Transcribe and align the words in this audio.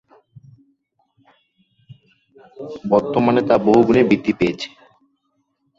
বর্তমানে 2.89 3.41
তা 3.49 3.55
বহুগুণে 3.65 4.01
বৃদ্ধি 4.09 4.33
পেয়েছে। 4.39 4.67